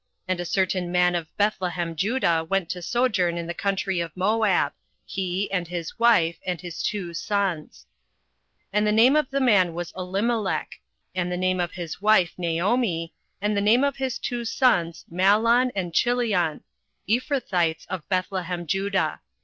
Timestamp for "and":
0.27-0.39, 5.51-5.67, 6.43-6.59, 8.73-8.87, 11.13-11.31, 13.39-13.55, 15.75-15.93